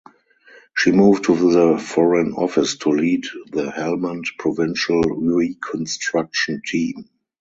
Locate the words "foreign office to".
1.77-2.89